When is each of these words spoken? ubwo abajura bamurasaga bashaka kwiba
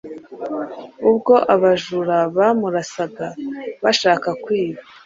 ubwo 1.09 1.33
abajura 1.55 2.17
bamurasaga 2.35 3.27
bashaka 3.83 4.29
kwiba 4.43 4.81